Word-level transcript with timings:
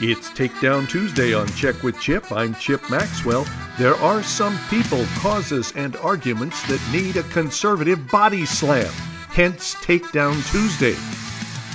It's 0.00 0.28
Takedown 0.30 0.88
Tuesday 0.88 1.34
on 1.34 1.46
Check 1.50 1.84
with 1.84 2.00
Chip. 2.00 2.32
I'm 2.32 2.52
Chip 2.56 2.90
Maxwell. 2.90 3.46
There 3.78 3.94
are 3.94 4.24
some 4.24 4.58
people, 4.68 5.04
causes, 5.18 5.72
and 5.76 5.94
arguments 5.98 6.60
that 6.66 6.84
need 6.90 7.16
a 7.16 7.22
conservative 7.24 8.10
body 8.10 8.44
slam. 8.44 8.92
Hence, 9.28 9.76
Takedown 9.76 10.34
Tuesday. 10.50 10.96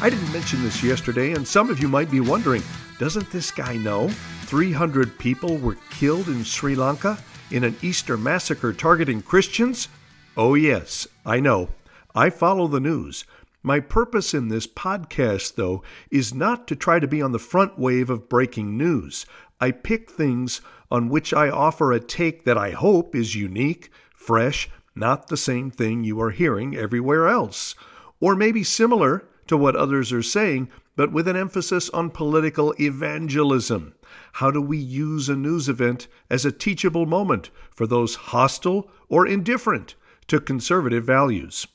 I 0.05 0.09
didn't 0.09 0.33
mention 0.33 0.61
this 0.61 0.83
yesterday, 0.83 1.31
and 1.31 1.47
some 1.47 1.69
of 1.69 1.79
you 1.79 1.87
might 1.87 2.11
be 2.11 2.19
wondering 2.19 2.61
doesn't 2.99 3.31
this 3.31 3.51
guy 3.51 3.77
know 3.77 4.09
300 4.47 5.17
people 5.17 5.57
were 5.57 5.77
killed 5.89 6.27
in 6.27 6.43
Sri 6.43 6.75
Lanka 6.75 7.17
in 7.51 7.63
an 7.63 7.77
Easter 7.81 8.17
massacre 8.17 8.73
targeting 8.73 9.21
Christians? 9.21 9.87
Oh, 10.35 10.55
yes, 10.55 11.07
I 11.25 11.39
know. 11.39 11.69
I 12.13 12.31
follow 12.31 12.67
the 12.67 12.81
news. 12.81 13.23
My 13.61 13.81
purpose 13.81 14.33
in 14.33 14.47
this 14.47 14.67
podcast, 14.67 15.55
though, 15.55 15.83
is 16.09 16.33
not 16.33 16.65
to 16.69 16.77
try 16.77 16.99
to 16.99 17.07
be 17.07 17.21
on 17.21 17.33
the 17.33 17.39
front 17.39 17.77
wave 17.77 18.09
of 18.09 18.29
breaking 18.29 18.77
news. 18.77 19.25
I 19.59 19.71
pick 19.71 20.09
things 20.09 20.61
on 20.89 21.09
which 21.09 21.33
I 21.33 21.49
offer 21.49 21.91
a 21.91 21.99
take 21.99 22.45
that 22.45 22.57
I 22.57 22.71
hope 22.71 23.13
is 23.13 23.35
unique, 23.35 23.91
fresh, 24.15 24.69
not 24.95 25.27
the 25.27 25.35
same 25.35 25.71
thing 25.71 26.05
you 26.05 26.21
are 26.21 26.31
hearing 26.31 26.73
everywhere 26.73 27.27
else, 27.27 27.75
or 28.21 28.33
maybe 28.33 28.63
similar 28.63 29.27
to 29.47 29.57
what 29.57 29.75
others 29.75 30.13
are 30.13 30.23
saying, 30.23 30.69
but 30.95 31.11
with 31.11 31.27
an 31.27 31.35
emphasis 31.35 31.89
on 31.89 32.11
political 32.11 32.73
evangelism. 32.79 33.93
How 34.33 34.51
do 34.51 34.61
we 34.61 34.77
use 34.77 35.27
a 35.27 35.35
news 35.35 35.67
event 35.67 36.07
as 36.29 36.45
a 36.45 36.51
teachable 36.53 37.05
moment 37.05 37.49
for 37.71 37.85
those 37.85 38.15
hostile 38.15 38.89
or 39.09 39.27
indifferent 39.27 39.95
to 40.27 40.39
conservative 40.39 41.03
values? 41.03 41.67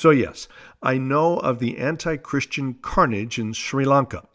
So, 0.00 0.08
yes, 0.08 0.48
I 0.82 0.96
know 0.96 1.36
of 1.40 1.58
the 1.58 1.76
anti 1.76 2.16
Christian 2.16 2.72
carnage 2.72 3.38
in 3.38 3.52
Sri 3.52 3.84
Lanka, 3.84 4.26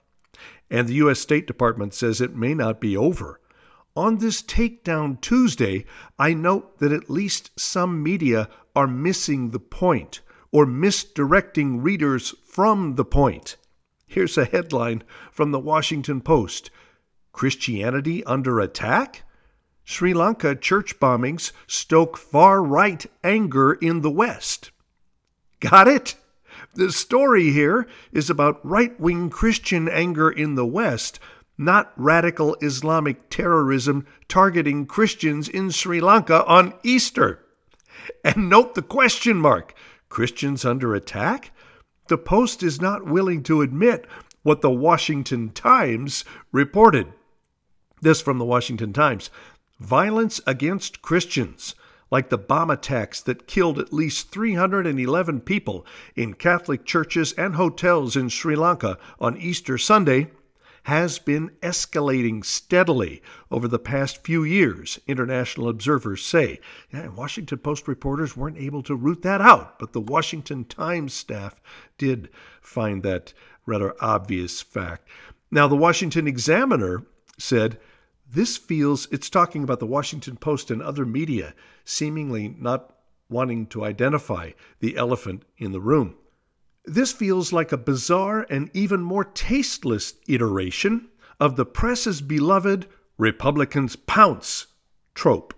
and 0.70 0.88
the 0.88 0.94
U.S. 1.06 1.20
State 1.20 1.48
Department 1.48 1.96
says 1.96 2.22
it 2.22 2.36
may 2.36 2.54
not 2.54 2.80
be 2.80 2.96
over. 2.96 3.42
On 3.96 4.20
this 4.20 4.44
Takedown 4.44 5.20
Tuesday, 5.22 5.86
I 6.20 6.36
note 6.36 6.78
that 6.78 6.92
at 6.92 7.10
least 7.10 7.50
some 7.60 8.04
media 8.04 8.48
are 8.76 8.86
missing 8.86 9.50
the 9.50 9.60
point 9.60 10.22
or 10.52 10.68
misdirecting 10.68 11.82
readers 11.82 12.36
from 12.46 12.94
the 12.94 13.04
point. 13.04 13.58
Here's 14.06 14.38
a 14.38 14.46
headline 14.46 15.02
from 15.32 15.50
the 15.50 15.60
Washington 15.60 16.22
Post 16.22 16.70
Christianity 17.32 18.24
under 18.26 18.60
attack? 18.60 19.24
Sri 19.84 20.14
Lanka 20.14 20.56
church 20.56 21.00
bombings 21.00 21.54
stoke 21.66 22.18
far 22.18 22.62
right 22.62 23.04
anger 23.24 23.74
in 23.74 24.02
the 24.02 24.12
West. 24.12 24.70
Got 25.60 25.88
it? 25.88 26.16
The 26.74 26.92
story 26.92 27.52
here 27.52 27.88
is 28.12 28.30
about 28.30 28.66
right 28.66 29.00
wing 29.00 29.30
Christian 29.30 29.88
anger 29.88 30.30
in 30.30 30.56
the 30.56 30.66
West, 30.66 31.20
not 31.58 31.94
radical 31.96 32.58
Islamic 32.62 33.30
terrorism 33.30 34.06
targeting 34.28 34.86
Christians 34.86 35.48
in 35.48 35.72
Sri 35.72 36.02
Lanka 36.02 36.46
on 36.46 36.74
Easter. 36.84 37.40
And 38.24 38.50
note 38.50 38.76
the 38.76 38.82
question 38.82 39.38
mark 39.38 39.74
Christians 40.10 40.66
under 40.66 40.94
attack? 40.94 41.52
The 42.08 42.18
Post 42.18 42.62
is 42.62 42.82
not 42.82 43.06
willing 43.06 43.42
to 43.44 43.62
admit 43.62 44.06
what 44.44 44.62
the 44.62 44.70
Washington 44.70 45.50
Times 45.50 46.24
reported. 46.52 47.14
This 48.02 48.22
from 48.22 48.38
the 48.38 48.46
Washington 48.46 48.94
Times 48.94 49.30
Violence 49.80 50.40
against 50.46 51.02
Christians 51.02 51.76
like 52.12 52.30
the 52.30 52.38
bomb 52.38 52.70
attacks 52.70 53.22
that 53.22 53.48
killed 53.48 53.80
at 53.80 53.94
least 53.94 54.32
311 54.32 55.42
people 55.42 55.86
in 56.16 56.34
Catholic 56.34 56.86
churches 56.86 57.34
and 57.34 57.56
hotels 57.56 58.16
in 58.16 58.30
Sri 58.30 58.56
Lanka 58.56 58.98
on 59.20 59.38
Easter 59.38 59.78
Sunday, 59.78 60.30
has 60.86 61.18
been 61.18 61.50
escalating 61.64 62.46
steadily 62.46 63.20
over 63.50 63.68
the 63.68 63.80
past 63.80 64.24
few 64.24 64.44
years, 64.44 65.00
international 65.08 65.68
observers 65.68 66.24
say. 66.24 66.60
Yeah, 66.94 67.08
Washington 67.08 67.58
Post 67.58 67.88
reporters 67.88 68.38
weren't 68.38 68.60
able 68.60 68.84
to 68.84 68.96
root 68.96 69.24
that 69.24 69.42
out, 69.42 69.80
but 69.80 69.94
the 69.94 70.02
Washington 70.02 70.64
Times 70.64 71.12
staff 71.12 71.60
did 71.98 72.30
find 72.62 73.02
that 73.02 73.34
rather 73.66 73.96
obvious 74.00 74.62
fact. 74.62 75.08
Now, 75.50 75.68
the 75.68 75.76
Washington 75.76 76.28
Examiner 76.28 77.04
said 77.40 77.80
this 78.28 78.58
feels, 78.58 79.08
it's 79.12 79.30
talking 79.30 79.64
about 79.64 79.80
the 79.80 79.86
Washington 79.86 80.36
Post 80.36 80.72
and 80.72 80.82
other 80.82 81.06
media 81.06 81.54
seemingly 81.84 82.56
not 82.60 82.96
wanting 83.30 83.68
to 83.68 83.84
identify 83.84 84.52
the 84.80 84.98
elephant 84.98 85.44
in 85.58 85.72
the 85.72 85.80
room. 85.80 86.16
This 86.86 87.12
feels 87.12 87.52
like 87.52 87.72
a 87.72 87.78
bizarre 87.78 88.46
and 88.50 88.70
even 88.74 89.02
more 89.02 89.24
tasteless 89.24 90.14
iteration 90.28 91.10
of 91.40 91.56
the 91.56 91.66
press's 91.66 92.22
beloved 92.22 92.88
Republicans 93.18 93.96
pounce 93.96 94.68
trope, 95.14 95.54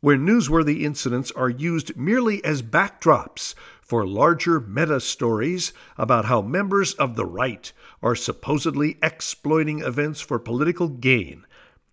where 0.00 0.16
newsworthy 0.16 0.82
incidents 0.82 1.30
are 1.32 1.50
used 1.50 1.96
merely 1.96 2.44
as 2.44 2.62
backdrops 2.62 3.54
for 3.80 4.06
larger 4.06 4.60
meta 4.60 5.00
stories 5.00 5.72
about 5.96 6.26
how 6.26 6.42
members 6.42 6.94
of 6.94 7.16
the 7.16 7.26
right 7.26 7.72
are 8.02 8.14
supposedly 8.14 8.98
exploiting 9.02 9.80
events 9.80 10.20
for 10.20 10.38
political 10.38 10.88
gain 10.88 11.44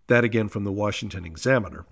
that 0.07 0.23
again 0.23 0.47
from 0.47 0.63
the 0.63 0.71
Washington 0.71 1.25
Examiner. 1.25 1.85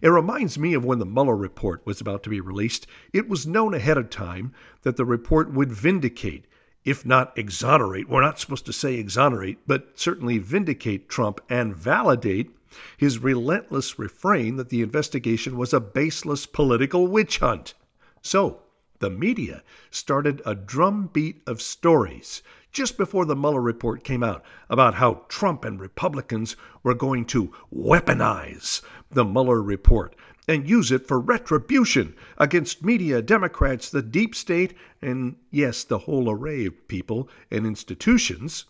It 0.00 0.08
reminds 0.08 0.58
me 0.58 0.74
of 0.74 0.84
when 0.84 0.98
the 0.98 1.06
Mueller 1.06 1.36
report 1.36 1.84
was 1.84 2.00
about 2.00 2.22
to 2.24 2.30
be 2.30 2.40
released. 2.40 2.86
It 3.12 3.28
was 3.28 3.46
known 3.46 3.74
ahead 3.74 3.98
of 3.98 4.10
time 4.10 4.52
that 4.82 4.96
the 4.96 5.04
report 5.04 5.52
would 5.52 5.72
vindicate, 5.72 6.44
if 6.84 7.04
not 7.04 7.36
exonerate, 7.36 8.08
we're 8.08 8.20
not 8.20 8.38
supposed 8.38 8.66
to 8.66 8.72
say 8.72 8.94
exonerate, 8.94 9.58
but 9.66 9.98
certainly 9.98 10.38
vindicate 10.38 11.08
Trump 11.08 11.40
and 11.48 11.74
validate 11.74 12.50
his 12.96 13.18
relentless 13.18 13.98
refrain 13.98 14.56
that 14.56 14.68
the 14.68 14.82
investigation 14.82 15.56
was 15.56 15.72
a 15.72 15.80
baseless 15.80 16.46
political 16.46 17.06
witch 17.06 17.38
hunt. 17.38 17.74
So, 18.22 18.60
the 18.98 19.10
media 19.10 19.62
started 19.90 20.40
a 20.46 20.54
drumbeat 20.54 21.42
of 21.46 21.60
stories 21.60 22.42
just 22.76 22.98
before 22.98 23.24
the 23.24 23.34
Mueller 23.34 23.62
report 23.62 24.04
came 24.04 24.22
out 24.22 24.44
about 24.68 24.96
how 24.96 25.24
Trump 25.28 25.64
and 25.64 25.80
Republicans 25.80 26.56
were 26.82 26.92
going 26.92 27.24
to 27.24 27.50
weaponize 27.74 28.82
the 29.10 29.24
Mueller 29.24 29.62
report 29.62 30.14
and 30.46 30.68
use 30.68 30.92
it 30.92 31.08
for 31.08 31.18
retribution 31.18 32.14
against 32.36 32.84
media, 32.84 33.22
Democrats, 33.22 33.88
the 33.88 34.02
deep 34.02 34.34
state, 34.34 34.74
and 35.00 35.36
yes, 35.50 35.84
the 35.84 36.00
whole 36.00 36.30
array 36.30 36.66
of 36.66 36.86
people 36.86 37.30
and 37.50 37.66
institutions 37.66 38.66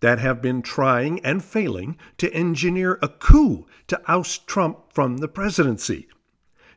that 0.00 0.18
have 0.18 0.42
been 0.42 0.60
trying 0.60 1.18
and 1.20 1.42
failing 1.42 1.96
to 2.18 2.30
engineer 2.34 2.98
a 3.00 3.08
coup 3.08 3.66
to 3.86 3.98
oust 4.06 4.46
Trump 4.46 4.92
from 4.92 5.16
the 5.16 5.28
presidency. 5.28 6.06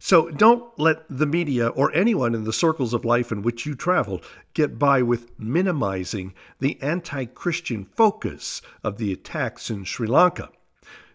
So 0.03 0.31
don't 0.31 0.67
let 0.79 1.06
the 1.12 1.28
media 1.28 1.67
or 1.67 1.94
anyone 1.94 2.34
in 2.34 2.44
the 2.44 2.51
circles 2.51 2.91
of 2.95 3.06
life 3.06 3.31
in 3.31 3.44
which 3.44 3.67
you 3.67 3.75
travel 3.75 4.23
get 4.56 4.79
by 4.79 5.03
with 5.03 5.39
minimizing 5.39 6.34
the 6.57 6.81
anti 6.81 7.25
Christian 7.25 7.85
focus 7.85 8.63
of 8.84 8.97
the 8.97 9.13
attacks 9.13 9.69
in 9.69 9.84
Sri 9.84 10.07
Lanka. 10.07 10.50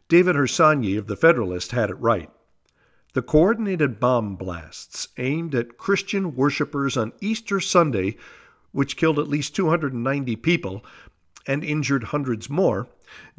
David 0.08 0.36
Harsanyi 0.36 0.97
of 0.97 1.08
The 1.08 1.16
Federalist 1.16 1.72
had 1.72 1.91
it 1.91 1.97
right. 1.98 2.30
The 3.14 3.22
coordinated 3.22 3.98
bomb 3.98 4.36
blasts 4.36 5.08
aimed 5.18 5.56
at 5.56 5.78
Christian 5.78 6.36
worshippers 6.36 6.97
on 6.97 7.12
Easter 7.20 7.58
Sunday, 7.58 8.16
which 8.70 8.97
killed 8.97 9.18
at 9.18 9.26
least 9.26 9.56
290 9.56 10.36
people 10.36 10.84
and 11.47 11.62
injured 11.62 12.05
hundreds 12.05 12.51
more, 12.51 12.89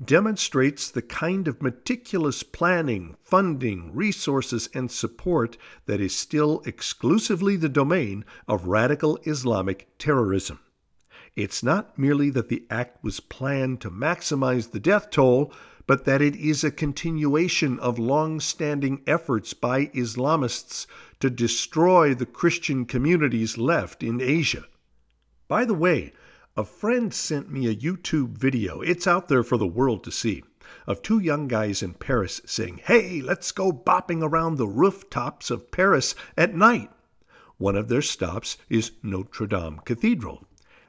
demonstrates 0.04 0.90
the 0.90 1.02
kind 1.02 1.48
of 1.48 1.62
meticulous 1.62 2.42
planning, 2.42 3.16
funding, 3.22 3.94
resources, 3.94 4.70
and 4.74 4.90
support 4.90 5.58
that 5.86 6.00
is 6.00 6.16
still 6.16 6.62
exclusively 6.66 7.56
the 7.56 7.70
domain 7.70 8.24
of 8.48 8.68
radical 8.68 9.20
Islamic 9.24 9.88
terrorism. 9.98 10.60
It's 11.36 11.62
not 11.62 12.00
merely 12.00 12.30
that 12.32 12.50
the 12.50 12.66
act 12.70 13.04
was 13.04 13.20
planned 13.20 13.82
to 13.82 13.92
maximize 13.92 14.72
the 14.72 14.80
death 14.80 15.12
toll, 15.12 15.54
but 15.86 16.04
that 16.06 16.22
it 16.22 16.36
is 16.36 16.64
a 16.64 16.72
continuation 16.72 17.80
of 17.80 18.00
long 18.00 18.40
standing 18.40 19.02
efforts 19.06 19.54
by 19.54 19.86
Islamists 19.88 20.88
to 21.20 21.30
destroy 21.30 22.14
the 22.14 22.26
Christian 22.26 22.86
communities 22.86 23.58
left 23.58 24.02
in 24.02 24.20
Asia. 24.20 24.66
By 25.48 25.64
the 25.64 25.74
way, 25.74 26.12
a 26.58 26.66
friend 26.66 27.14
sent 27.14 27.52
me 27.52 27.68
a 27.68 27.76
YouTube 27.76 28.30
video, 28.30 28.82
it's 28.82 29.06
out 29.06 29.28
there 29.28 29.44
for 29.44 29.58
the 29.58 29.68
world 29.68 30.04
to 30.04 30.12
see, 30.12 30.44
of 30.88 31.04
two 31.04 31.20
young 31.20 31.48
guys 31.48 31.84
in 31.84 31.94
Paris 31.94 32.42
saying, 32.46 32.82
Hey, 32.84 33.22
let's 33.22 33.52
go 33.52 33.72
bopping 33.72 34.24
around 34.24 34.56
the 34.56 34.68
rooftops 34.68 35.52
of 35.52 35.70
Paris 35.70 36.16
at 36.36 36.56
night. 36.56 36.90
One 37.60 37.76
of 37.76 37.90
their 37.90 38.02
stops 38.02 38.58
is 38.70 38.94
Notre 39.04 39.46
Dame 39.46 39.82
Cathedral. 39.86 40.48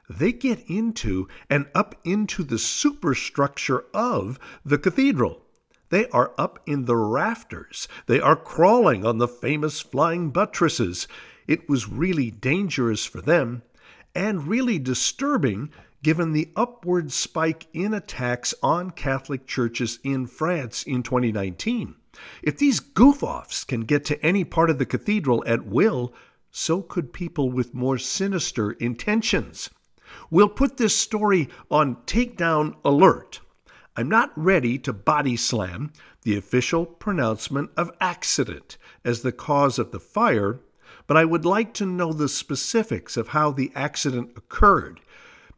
They 0.09 0.31
get 0.31 0.67
into 0.67 1.27
and 1.51 1.67
up 1.75 1.93
into 2.03 2.43
the 2.43 2.57
superstructure 2.57 3.85
of 3.93 4.39
the 4.65 4.79
cathedral. 4.79 5.43
They 5.89 6.07
are 6.07 6.33
up 6.35 6.59
in 6.65 6.85
the 6.85 6.97
rafters. 6.97 7.87
They 8.07 8.19
are 8.19 8.35
crawling 8.35 9.05
on 9.05 9.19
the 9.19 9.27
famous 9.27 9.81
flying 9.81 10.31
buttresses. 10.31 11.07
It 11.47 11.69
was 11.69 11.87
really 11.87 12.31
dangerous 12.31 13.05
for 13.05 13.21
them 13.21 13.61
and 14.15 14.47
really 14.47 14.79
disturbing 14.79 15.71
given 16.01 16.31
the 16.31 16.51
upward 16.55 17.11
spike 17.11 17.67
in 17.73 17.93
attacks 17.93 18.53
on 18.63 18.91
Catholic 18.91 19.45
churches 19.45 19.99
in 20.03 20.25
France 20.25 20.83
in 20.83 21.03
2019. 21.03 21.95
If 22.41 22.57
these 22.57 22.79
goof 22.79 23.21
offs 23.21 23.63
can 23.63 23.81
get 23.81 24.05
to 24.05 24.25
any 24.25 24.43
part 24.43 24.69
of 24.69 24.77
the 24.77 24.85
cathedral 24.85 25.43
at 25.45 25.65
will, 25.65 26.13
so 26.51 26.81
could 26.81 27.13
people 27.13 27.51
with 27.51 27.73
more 27.73 27.97
sinister 27.97 28.71
intentions. 28.71 29.69
We'll 30.31 30.49
put 30.49 30.77
this 30.77 30.97
story 30.97 31.49
on 31.69 31.97
takedown 32.07 32.75
alert. 32.83 33.41
I'm 33.95 34.09
not 34.09 34.31
ready 34.35 34.79
to 34.79 34.93
body 34.93 35.35
slam 35.35 35.91
the 36.23 36.37
official 36.37 36.85
pronouncement 36.85 37.69
of 37.77 37.91
accident 38.01 38.77
as 39.05 39.21
the 39.21 39.31
cause 39.31 39.77
of 39.77 39.91
the 39.91 39.99
fire, 39.99 40.61
but 41.07 41.17
I 41.17 41.25
would 41.25 41.45
like 41.45 41.73
to 41.75 41.85
know 41.85 42.13
the 42.13 42.29
specifics 42.29 43.17
of 43.17 43.29
how 43.29 43.51
the 43.51 43.71
accident 43.75 44.31
occurred 44.35 44.99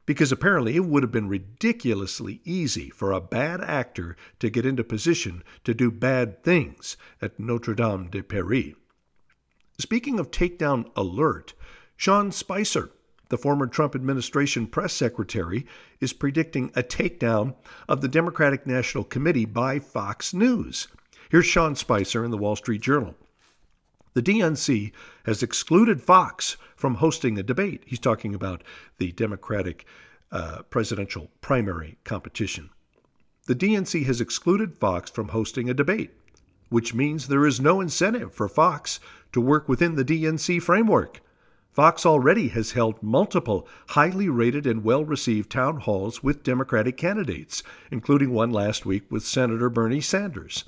because 0.06 0.32
apparently 0.32 0.76
it 0.76 0.86
would 0.86 1.04
have 1.04 1.12
been 1.12 1.30
ridiculously 1.30 2.42
easy 2.44 2.90
for 2.90 3.12
a 3.12 3.22
bad 3.22 3.62
actor 3.62 4.16
to 4.40 4.50
get 4.50 4.66
into 4.66 4.84
position 4.84 5.44
to 5.64 5.74
do 5.74 5.92
bad 5.92 6.44
things 6.44 6.98
at 7.22 7.40
Notre 7.40 7.76
Dame 7.76 8.10
de 8.10 8.22
Paris. 8.22 8.74
Speaking 9.78 10.20
of 10.20 10.32
takedown 10.32 10.90
alert, 10.96 11.54
Sean 11.96 12.32
Spicer, 12.32 12.92
the 13.30 13.38
former 13.38 13.68
Trump 13.68 13.96
administration 13.96 14.68
press 14.68 14.92
secretary, 14.92 15.66
is 16.00 16.14
predicting 16.14 16.72
a 16.76 16.84
takedown 16.84 17.56
of 17.88 18.02
the 18.02 18.08
Democratic 18.08 18.68
National 18.68 19.04
Committee 19.04 19.46
by 19.46 19.80
Fox 19.80 20.34
News. 20.34 20.88
Here's 21.30 21.46
Sean 21.46 21.76
Spicer 21.76 22.26
in 22.26 22.32
the 22.32 22.38
Wall 22.38 22.56
Street 22.56 22.82
Journal. 22.82 23.16
The 24.14 24.22
DNC 24.22 24.92
has 25.26 25.42
excluded 25.42 26.02
Fox 26.02 26.58
from 26.76 26.96
hosting 26.96 27.38
a 27.38 27.44
debate. 27.44 27.84
He's 27.86 28.00
talking 28.00 28.36
about 28.36 28.62
the 28.98 29.14
Democratic 29.14 29.86
uh, 30.32 30.64
presidential 30.64 31.30
primary 31.40 31.98
competition. 32.04 32.72
The 33.48 33.56
DNC 33.56 34.06
has 34.06 34.20
excluded 34.20 34.78
Fox 34.78 35.10
from 35.10 35.30
hosting 35.30 35.70
a 35.70 35.74
debate, 35.74 36.12
which 36.70 36.94
means 36.94 37.28
there 37.28 37.46
is 37.46 37.62
no 37.62 37.80
incentive 37.80 38.34
for 38.34 38.50
Fox 38.50 39.00
to 39.32 39.40
work 39.40 39.70
within 39.70 39.96
the 39.96 40.06
DNC 40.06 40.62
framework. 40.62 41.22
Fox 41.72 42.06
already 42.06 42.50
has 42.50 42.72
held 42.72 43.02
multiple 43.02 43.66
highly 43.90 44.28
rated 44.28 44.68
and 44.68 44.84
well 44.84 45.06
received 45.06 45.50
town 45.50 45.78
halls 45.78 46.22
with 46.22 46.44
Democratic 46.44 46.98
candidates, 46.98 47.64
including 47.90 48.32
one 48.32 48.52
last 48.52 48.86
week 48.86 49.10
with 49.10 49.24
Senator 49.26 49.70
Bernie 49.70 50.02
Sanders. 50.02 50.66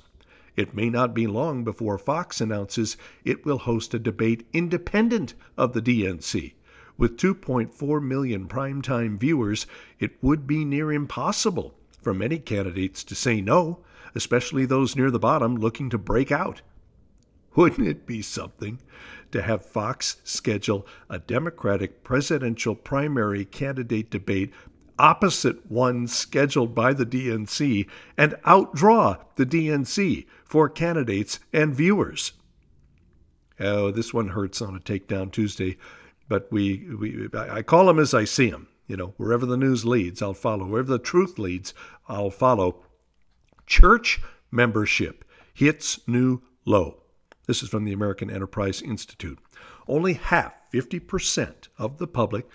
It 0.56 0.74
may 0.74 0.88
not 0.88 1.14
be 1.14 1.26
long 1.26 1.64
before 1.64 1.98
Fox 1.98 2.40
announces 2.40 2.96
it 3.24 3.44
will 3.44 3.58
host 3.58 3.94
a 3.94 3.98
debate 3.98 4.46
independent 4.52 5.34
of 5.56 5.72
the 5.72 5.82
DNC. 5.82 6.52
With 6.96 7.16
2.4 7.16 8.02
million 8.02 8.46
primetime 8.46 9.18
viewers, 9.18 9.66
it 9.98 10.12
would 10.22 10.46
be 10.46 10.64
near 10.64 10.92
impossible 10.92 11.74
for 12.00 12.14
many 12.14 12.38
candidates 12.38 13.02
to 13.04 13.14
say 13.16 13.40
no, 13.40 13.80
especially 14.14 14.64
those 14.64 14.94
near 14.94 15.10
the 15.10 15.18
bottom 15.18 15.56
looking 15.56 15.90
to 15.90 15.98
break 15.98 16.30
out. 16.30 16.62
Wouldn't 17.56 17.88
it 17.88 18.06
be 18.06 18.22
something 18.22 18.78
to 19.32 19.42
have 19.42 19.64
Fox 19.64 20.16
schedule 20.22 20.86
a 21.10 21.18
Democratic 21.18 22.04
presidential 22.04 22.74
primary 22.74 23.44
candidate 23.44 24.10
debate 24.10 24.52
opposite 24.98 25.70
one 25.70 26.06
scheduled 26.06 26.74
by 26.74 26.92
the 26.92 27.06
DNC 27.06 27.88
and 28.16 28.34
outdraw 28.44 29.18
the 29.36 29.46
DNC 29.46 30.26
for 30.44 30.68
candidates 30.68 31.40
and 31.52 31.74
viewers. 31.74 32.32
Oh, 33.60 33.90
this 33.90 34.12
one 34.12 34.28
hurts 34.28 34.60
on 34.60 34.74
a 34.74 34.80
Takedown 34.80 35.30
Tuesday, 35.30 35.76
but 36.28 36.50
we, 36.50 36.86
we 36.98 37.28
I 37.34 37.62
call 37.62 37.86
them 37.86 37.98
as 37.98 38.14
I 38.14 38.24
see 38.24 38.50
them. 38.50 38.68
You 38.86 38.96
know, 38.96 39.14
wherever 39.16 39.46
the 39.46 39.56
news 39.56 39.84
leads, 39.84 40.20
I'll 40.20 40.34
follow. 40.34 40.66
Wherever 40.66 40.90
the 40.90 40.98
truth 40.98 41.38
leads, 41.38 41.72
I'll 42.08 42.30
follow. 42.30 42.84
Church 43.66 44.20
membership 44.50 45.24
hits 45.54 46.00
new 46.06 46.42
low. 46.64 47.02
This 47.46 47.62
is 47.62 47.68
from 47.68 47.84
the 47.84 47.92
American 47.92 48.30
Enterprise 48.30 48.82
Institute. 48.82 49.38
Only 49.86 50.14
half, 50.14 50.54
50% 50.72 51.68
of 51.78 51.98
the 51.98 52.06
public 52.06 52.46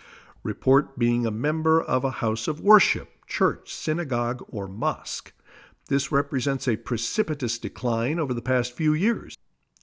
report 0.43 0.97
being 0.97 1.25
a 1.25 1.31
member 1.31 1.81
of 1.81 2.03
a 2.03 2.11
house 2.11 2.47
of 2.47 2.61
worship, 2.61 3.09
church, 3.27 3.73
synagogue, 3.73 4.45
or 4.49 4.67
mosque. 4.67 5.33
This 5.87 6.11
represents 6.11 6.67
a 6.67 6.77
precipitous 6.77 7.57
decline 7.57 8.19
over 8.19 8.33
the 8.33 8.41
past 8.41 8.73
few 8.73 8.93
years. 8.93 9.35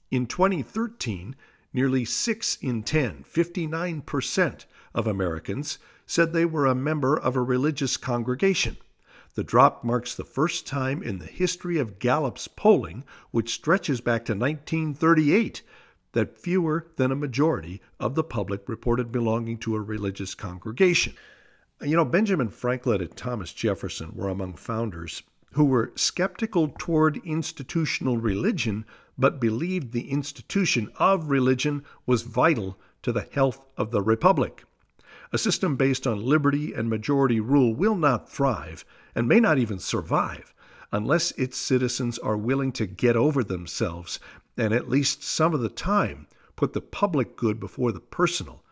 In 0.09 0.25
2013, 0.25 1.35
nearly 1.73 2.05
6 2.05 2.57
in 2.61 2.83
10, 2.83 3.25
59% 3.31 4.65
of 4.95 5.05
Americans, 5.05 5.77
said 6.05 6.31
they 6.31 6.45
were 6.45 6.65
a 6.65 6.73
member 6.73 7.19
of 7.19 7.35
a 7.35 7.41
religious 7.41 7.97
congregation. 7.97 8.77
The 9.35 9.43
drop 9.43 9.83
marks 9.83 10.15
the 10.15 10.23
first 10.23 10.65
time 10.65 11.03
in 11.03 11.19
the 11.19 11.25
history 11.25 11.77
of 11.77 11.99
Gallup's 11.99 12.47
polling, 12.47 13.03
which 13.29 13.53
stretches 13.53 14.01
back 14.01 14.25
to 14.25 14.33
1938, 14.33 15.61
that 16.13 16.37
fewer 16.37 16.87
than 16.95 17.11
a 17.11 17.15
majority 17.15 17.81
of 17.99 18.15
the 18.15 18.23
public 18.23 18.67
reported 18.67 19.11
belonging 19.11 19.57
to 19.57 19.75
a 19.75 19.81
religious 19.81 20.33
congregation. 20.35 21.13
You 21.81 21.95
know, 21.95 22.05
Benjamin 22.05 22.49
Franklin 22.49 23.01
and 23.01 23.15
Thomas 23.15 23.53
Jefferson 23.53 24.15
were 24.15 24.29
among 24.29 24.55
founders 24.55 25.23
who 25.53 25.65
were 25.65 25.91
skeptical 25.95 26.73
toward 26.77 27.17
institutional 27.25 28.17
religion, 28.17 28.85
but 29.17 29.39
believed 29.39 29.91
the 29.91 30.11
institution 30.11 30.91
of 30.97 31.29
religion 31.29 31.83
was 32.05 32.23
vital 32.23 32.77
to 33.01 33.11
the 33.11 33.27
health 33.31 33.65
of 33.77 33.91
the 33.91 34.01
republic. 34.01 34.65
A 35.31 35.37
system 35.37 35.75
based 35.75 36.07
on 36.07 36.23
liberty 36.23 36.73
and 36.73 36.89
majority 36.89 37.39
rule 37.39 37.73
will 37.73 37.95
not 37.95 38.29
thrive 38.29 38.85
and 39.13 39.27
may 39.27 39.39
not 39.39 39.57
even 39.57 39.79
survive 39.79 40.53
unless 40.91 41.31
its 41.31 41.57
citizens 41.57 42.17
are 42.19 42.37
willing 42.37 42.71
to 42.71 42.85
get 42.85 43.15
over 43.15 43.43
themselves 43.43 44.19
and 44.57 44.73
at 44.73 44.89
least 44.89 45.23
some 45.23 45.53
of 45.53 45.61
the 45.61 45.69
time 45.69 46.27
put 46.55 46.73
the 46.73 46.81
public 46.81 47.35
good 47.35 47.59
before 47.59 47.91
the 47.91 47.99
personal. 47.99 48.63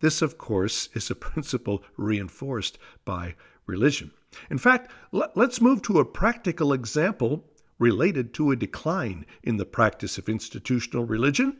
This, 0.00 0.22
of 0.22 0.38
course, 0.38 0.88
is 0.94 1.10
a 1.10 1.14
principle 1.30 1.82
reinforced 1.96 2.78
by 3.04 3.34
religion. 3.66 4.10
In 4.50 4.58
fact, 4.58 4.90
let's 5.12 5.60
move 5.60 5.82
to 5.82 5.98
a 5.98 6.04
practical 6.04 6.72
example 6.72 7.44
related 7.78 8.34
to 8.34 8.50
a 8.50 8.56
decline 8.56 9.24
in 9.42 9.56
the 9.56 9.64
practice 9.64 10.18
of 10.18 10.28
institutional 10.28 11.04
religion 11.04 11.56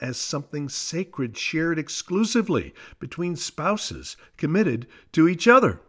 as 0.00 0.16
something 0.16 0.68
sacred 0.68 1.36
shared 1.36 1.78
exclusively 1.78 2.72
between 2.98 3.36
spouses 3.36 4.16
committed 4.36 4.86
to 5.12 5.28
each 5.28 5.46
other. 5.46 5.80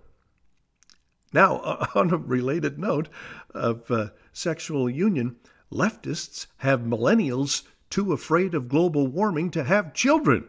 Now, 1.31 1.87
on 1.95 2.11
a 2.11 2.17
related 2.17 2.79
note 2.79 3.07
of 3.51 3.89
uh, 3.89 4.09
sexual 4.33 4.89
union, 4.89 5.37
leftists 5.71 6.47
have 6.57 6.81
millennials 6.81 7.63
too 7.89 8.13
afraid 8.13 8.53
of 8.53 8.69
global 8.69 9.07
warming 9.07 9.51
to 9.51 9.63
have 9.63 9.93
children. 9.93 10.47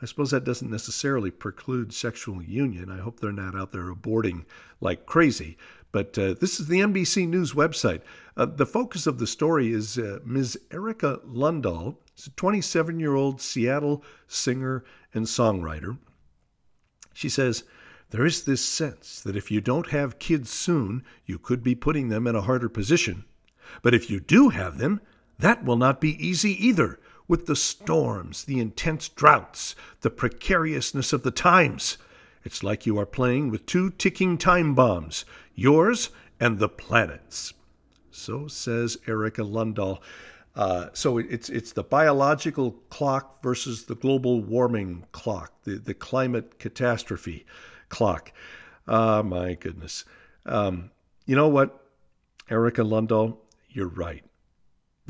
I 0.00 0.06
suppose 0.06 0.30
that 0.30 0.44
doesn't 0.44 0.70
necessarily 0.70 1.30
preclude 1.30 1.92
sexual 1.92 2.42
union. 2.42 2.90
I 2.90 2.98
hope 2.98 3.18
they're 3.18 3.32
not 3.32 3.56
out 3.56 3.72
there 3.72 3.92
aborting 3.92 4.44
like 4.80 5.06
crazy. 5.06 5.56
But 5.90 6.16
uh, 6.18 6.34
this 6.34 6.60
is 6.60 6.68
the 6.68 6.80
NBC 6.80 7.26
News 7.26 7.52
website. 7.52 8.02
Uh, 8.36 8.46
the 8.46 8.66
focus 8.66 9.06
of 9.06 9.18
the 9.18 9.26
story 9.26 9.72
is 9.72 9.98
uh, 9.98 10.20
Ms. 10.24 10.58
Erica 10.70 11.20
Lundahl. 11.26 11.96
A 12.26 12.30
27 12.30 13.00
year 13.00 13.14
old 13.14 13.40
Seattle 13.40 14.04
singer 14.26 14.84
and 15.14 15.26
songwriter. 15.26 15.98
She 17.14 17.28
says, 17.28 17.64
There 18.10 18.26
is 18.26 18.42
this 18.42 18.64
sense 18.64 19.20
that 19.22 19.36
if 19.36 19.50
you 19.50 19.60
don't 19.60 19.90
have 19.90 20.18
kids 20.18 20.50
soon, 20.50 21.04
you 21.26 21.38
could 21.38 21.62
be 21.62 21.74
putting 21.74 22.08
them 22.08 22.26
in 22.26 22.36
a 22.36 22.42
harder 22.42 22.68
position. 22.68 23.24
But 23.82 23.94
if 23.94 24.10
you 24.10 24.20
do 24.20 24.50
have 24.50 24.78
them, 24.78 25.00
that 25.38 25.64
will 25.64 25.76
not 25.76 26.00
be 26.00 26.24
easy 26.24 26.52
either, 26.66 26.98
with 27.28 27.46
the 27.46 27.56
storms, 27.56 28.44
the 28.44 28.58
intense 28.58 29.08
droughts, 29.08 29.76
the 30.00 30.10
precariousness 30.10 31.12
of 31.12 31.22
the 31.22 31.30
times. 31.30 31.98
It's 32.44 32.62
like 32.62 32.86
you 32.86 32.98
are 32.98 33.06
playing 33.06 33.50
with 33.50 33.66
two 33.66 33.90
ticking 33.90 34.38
time 34.38 34.74
bombs, 34.74 35.24
yours 35.54 36.10
and 36.40 36.58
the 36.58 36.68
planet's. 36.68 37.52
So 38.10 38.48
says 38.48 38.98
Erica 39.06 39.42
Lundahl. 39.42 40.00
Uh, 40.56 40.88
so 40.92 41.18
it's 41.18 41.48
it's 41.50 41.72
the 41.72 41.84
biological 41.84 42.72
clock 42.90 43.42
versus 43.42 43.84
the 43.84 43.94
global 43.94 44.40
warming 44.40 45.04
clock, 45.12 45.52
the, 45.62 45.76
the 45.76 45.94
climate 45.94 46.58
catastrophe 46.58 47.46
clock. 47.88 48.32
Ah, 48.88 49.22
my 49.22 49.54
goodness. 49.54 50.04
Um, 50.46 50.90
you 51.26 51.36
know 51.36 51.48
what, 51.48 51.84
Erica 52.50 52.82
Lundahl? 52.82 53.36
You're 53.68 53.88
right. 53.88 54.24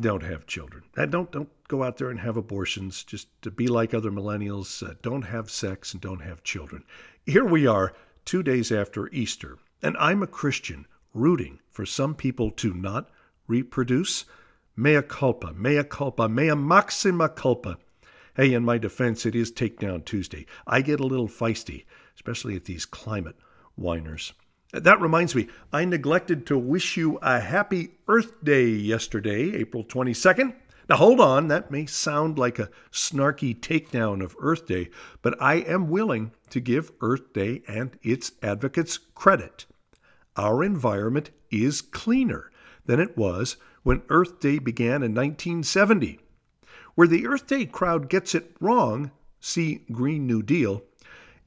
Don't 0.00 0.22
have 0.22 0.46
children. 0.46 0.84
Uh, 0.96 1.06
don't 1.06 1.30
don't 1.32 1.48
go 1.66 1.82
out 1.82 1.96
there 1.96 2.10
and 2.10 2.20
have 2.20 2.36
abortions. 2.36 3.02
Just 3.02 3.28
to 3.42 3.50
be 3.50 3.66
like 3.66 3.92
other 3.92 4.10
millennials. 4.10 4.86
Uh, 4.86 4.94
don't 5.02 5.22
have 5.22 5.50
sex 5.50 5.92
and 5.92 6.00
don't 6.00 6.22
have 6.22 6.44
children. 6.44 6.84
Here 7.26 7.44
we 7.44 7.66
are, 7.66 7.92
two 8.24 8.42
days 8.42 8.70
after 8.70 9.08
Easter, 9.08 9.58
and 9.82 9.96
I'm 9.98 10.22
a 10.22 10.28
Christian 10.28 10.86
rooting 11.14 11.58
for 11.68 11.84
some 11.84 12.14
people 12.14 12.50
to 12.52 12.72
not 12.74 13.10
reproduce. 13.48 14.24
Mea 14.76 15.02
culpa, 15.02 15.52
mea 15.54 15.82
culpa, 15.82 16.28
mea 16.28 16.54
maxima 16.54 17.28
culpa. 17.28 17.78
Hey, 18.36 18.54
in 18.54 18.64
my 18.64 18.78
defense, 18.78 19.26
it 19.26 19.34
is 19.34 19.50
Takedown 19.50 20.04
Tuesday. 20.04 20.46
I 20.64 20.80
get 20.80 21.00
a 21.00 21.06
little 21.06 21.26
feisty, 21.26 21.86
especially 22.14 22.54
at 22.54 22.66
these 22.66 22.86
climate 22.86 23.34
whiners. 23.74 24.32
That 24.72 25.00
reminds 25.00 25.34
me, 25.34 25.48
I 25.72 25.86
neglected 25.86 26.46
to 26.46 26.58
wish 26.58 26.98
you 26.98 27.18
a 27.22 27.40
happy 27.40 27.92
Earth 28.06 28.44
Day 28.44 28.66
yesterday, 28.68 29.54
April 29.56 29.82
22nd. 29.82 30.54
Now, 30.90 30.96
hold 30.96 31.20
on, 31.20 31.48
that 31.48 31.70
may 31.70 31.86
sound 31.86 32.38
like 32.38 32.58
a 32.58 32.68
snarky 32.92 33.58
takedown 33.58 34.22
of 34.22 34.36
Earth 34.38 34.66
Day, 34.66 34.90
but 35.22 35.40
I 35.40 35.56
am 35.56 35.88
willing 35.88 36.32
to 36.50 36.60
give 36.60 36.92
Earth 37.00 37.32
Day 37.32 37.62
and 37.66 37.98
its 38.02 38.32
advocates 38.42 38.98
credit. 39.14 39.64
Our 40.36 40.62
environment 40.62 41.30
is 41.50 41.80
cleaner 41.80 42.50
than 42.84 43.00
it 43.00 43.16
was 43.16 43.56
when 43.84 44.02
Earth 44.10 44.38
Day 44.38 44.58
began 44.58 45.02
in 45.02 45.14
1970. 45.14 46.20
Where 46.94 47.08
the 47.08 47.26
Earth 47.26 47.46
Day 47.46 47.64
crowd 47.64 48.10
gets 48.10 48.34
it 48.34 48.54
wrong, 48.60 49.12
see 49.40 49.84
Green 49.90 50.26
New 50.26 50.42
Deal, 50.42 50.82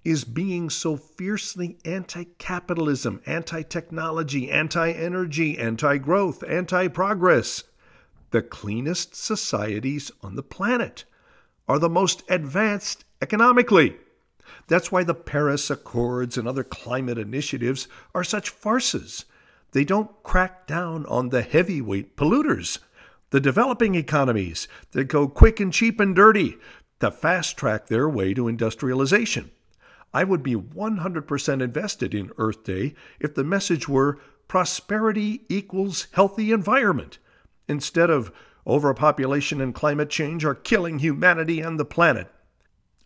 is 0.03 0.23
being 0.23 0.69
so 0.69 0.97
fiercely 0.97 1.77
anti 1.85 2.23
capitalism, 2.37 3.21
anti 3.25 3.61
technology, 3.61 4.49
anti 4.49 4.91
energy, 4.91 5.57
anti 5.57 5.97
growth, 5.97 6.43
anti 6.47 6.87
progress. 6.87 7.63
The 8.31 8.41
cleanest 8.41 9.15
societies 9.15 10.11
on 10.21 10.35
the 10.35 10.43
planet 10.43 11.03
are 11.67 11.77
the 11.79 11.89
most 11.89 12.23
advanced 12.29 13.05
economically. 13.21 13.97
That's 14.67 14.91
why 14.91 15.03
the 15.03 15.13
Paris 15.13 15.69
Accords 15.69 16.37
and 16.37 16.47
other 16.47 16.63
climate 16.63 17.17
initiatives 17.17 17.87
are 18.15 18.23
such 18.23 18.49
farces. 18.49 19.25
They 19.71 19.85
don't 19.85 20.11
crack 20.23 20.65
down 20.67 21.05
on 21.05 21.29
the 21.29 21.41
heavyweight 21.41 22.17
polluters, 22.17 22.79
the 23.29 23.39
developing 23.39 23.95
economies 23.95 24.67
that 24.91 25.05
go 25.05 25.27
quick 25.27 25.59
and 25.59 25.71
cheap 25.71 25.99
and 25.99 26.15
dirty 26.15 26.57
to 26.99 27.11
fast 27.11 27.57
track 27.57 27.87
their 27.87 28.09
way 28.09 28.33
to 28.33 28.47
industrialization. 28.47 29.51
I 30.13 30.25
would 30.25 30.43
be 30.43 30.55
100% 30.55 31.61
invested 31.61 32.13
in 32.13 32.31
Earth 32.37 32.63
Day 32.63 32.95
if 33.19 33.33
the 33.33 33.43
message 33.43 33.87
were 33.87 34.19
prosperity 34.47 35.45
equals 35.47 36.07
healthy 36.11 36.51
environment, 36.51 37.17
instead 37.69 38.09
of 38.09 38.33
overpopulation 38.67 39.61
and 39.61 39.73
climate 39.73 40.09
change 40.09 40.43
are 40.43 40.53
killing 40.53 40.99
humanity 40.99 41.61
and 41.61 41.79
the 41.79 41.85
planet. 41.85 42.29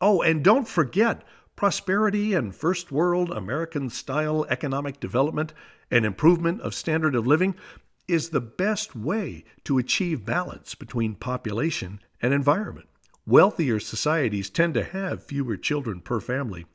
Oh, 0.02 0.22
and 0.22 0.44
don't 0.44 0.68
forget, 0.68 1.24
prosperity 1.56 2.34
and 2.34 2.56
first 2.56 2.92
world 2.92 3.30
American 3.30 3.90
style 3.92 4.46
economic 4.50 5.00
development 5.00 5.54
and 5.92 6.06
improvement 6.06 6.62
of 6.62 6.74
standard 6.74 7.14
of 7.14 7.28
living 7.28 7.56
is 8.08 8.30
the 8.30 8.42
best 8.42 8.96
way 8.96 9.44
to 9.64 9.78
achieve 9.78 10.26
balance 10.26 10.74
between 10.74 11.16
population 11.16 12.00
and 12.22 12.34
environment. 12.34 12.88
Wealthier 13.28 13.80
societies 13.80 14.50
tend 14.50 14.74
to 14.74 14.84
have 14.84 15.24
fewer 15.24 15.58
children 15.58 16.02
per 16.02 16.20
family 16.20 16.66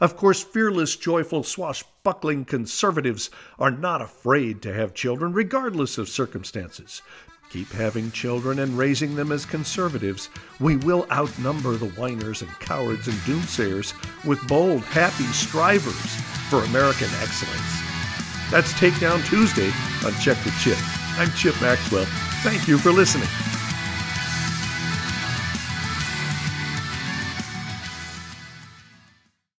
of 0.00 0.16
course, 0.16 0.42
fearless, 0.42 0.96
joyful, 0.96 1.42
swashbuckling 1.42 2.44
conservatives 2.44 3.30
are 3.58 3.70
not 3.70 4.02
afraid 4.02 4.62
to 4.62 4.72
have 4.72 4.94
children, 4.94 5.32
regardless 5.32 5.98
of 5.98 6.08
circumstances. 6.08 7.02
Keep 7.50 7.70
having 7.72 8.10
children 8.10 8.60
and 8.60 8.78
raising 8.78 9.14
them 9.14 9.30
as 9.30 9.44
conservatives. 9.44 10.30
We 10.58 10.76
will 10.76 11.06
outnumber 11.12 11.76
the 11.76 11.90
whiners 11.90 12.40
and 12.40 12.50
cowards 12.60 13.08
and 13.08 13.16
doomsayers 13.18 13.92
with 14.24 14.46
bold, 14.48 14.82
happy 14.84 15.24
strivers 15.24 16.14
for 16.48 16.64
American 16.64 17.08
excellence. 17.20 17.82
That's 18.50 18.72
Takedown 18.72 19.24
Tuesday 19.26 19.70
on 20.04 20.14
Check 20.20 20.42
the 20.44 20.54
Chip. 20.62 20.78
I'm 21.18 21.30
Chip 21.32 21.54
Maxwell. 21.60 22.06
Thank 22.42 22.66
you 22.66 22.78
for 22.78 22.90
listening. 22.90 23.51